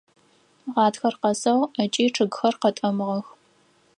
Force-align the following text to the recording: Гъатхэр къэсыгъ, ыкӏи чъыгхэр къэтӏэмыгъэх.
Гъатхэр 0.73 1.15
къэсыгъ, 1.21 1.65
ыкӏи 1.83 2.05
чъыгхэр 2.15 2.55
къэтӏэмыгъэх. 2.61 3.27